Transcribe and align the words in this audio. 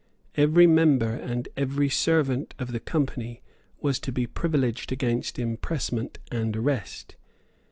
Every 0.33 0.65
member 0.65 1.11
and 1.13 1.47
every 1.55 1.87
servant 1.87 2.55
of 2.57 2.71
the 2.71 2.79
Company 2.79 3.43
was 3.81 3.99
to 3.99 4.11
be 4.11 4.25
privileged 4.25 4.91
against 4.91 5.37
impressment 5.37 6.17
and 6.31 6.57
arrest. 6.57 7.17